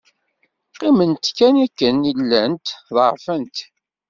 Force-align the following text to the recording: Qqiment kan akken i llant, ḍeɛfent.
Qqiment 0.73 1.25
kan 1.37 1.55
akken 1.65 1.97
i 2.09 2.11
llant, 2.19 2.67
ḍeɛfent. 2.95 3.57